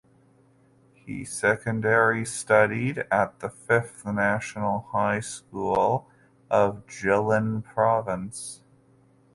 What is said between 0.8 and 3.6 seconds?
He secondary studied at the